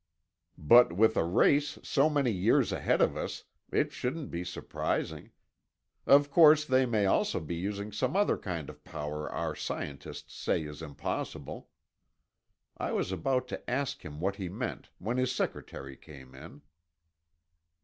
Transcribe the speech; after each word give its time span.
But 0.57 0.91
with 0.93 1.15
a 1.15 1.23
race 1.23 1.77
so 1.83 2.09
many 2.09 2.31
years 2.31 2.71
ahead 2.71 3.03
of 3.03 3.15
us, 3.15 3.43
it 3.71 3.93
shouldn't 3.93 4.31
be 4.31 4.43
surprising. 4.43 5.29
Of 6.07 6.31
course, 6.31 6.65
they 6.65 6.87
may 6.87 7.05
also 7.05 7.39
be 7.39 7.53
using 7.53 7.91
some 7.91 8.15
other 8.15 8.35
kind 8.35 8.67
of 8.71 8.83
power 8.83 9.31
our 9.31 9.53
scientists 9.55 10.33
say 10.35 10.63
is 10.63 10.81
impossible." 10.81 11.69
I 12.77 12.93
was 12.93 13.11
about 13.11 13.47
to 13.49 13.69
ask 13.69 14.01
him 14.03 14.19
what 14.19 14.37
he 14.37 14.49
meant 14.49 14.89
when 14.97 15.17
his 15.17 15.31
secretary 15.31 15.95
came 15.95 16.33
in. 16.33 16.63